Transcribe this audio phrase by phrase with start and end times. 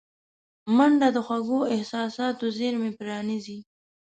[0.77, 3.59] منډه د خوږو احساساتو زېرمې پرانیزي